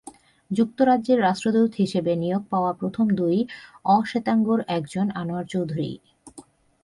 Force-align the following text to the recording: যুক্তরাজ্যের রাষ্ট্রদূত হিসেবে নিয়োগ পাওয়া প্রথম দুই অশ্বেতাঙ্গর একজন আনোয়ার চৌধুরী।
যুক্তরাজ্যের 0.51 1.19
রাষ্ট্রদূত 1.21 1.71
হিসেবে 1.75 2.11
নিয়োগ 2.15 2.43
পাওয়া 2.49 2.71
প্রথম 2.73 3.05
দুই 3.15 3.37
অশ্বেতাঙ্গর 3.85 4.59
একজন 4.67 5.07
আনোয়ার 5.11 5.45
চৌধুরী। 5.45 5.91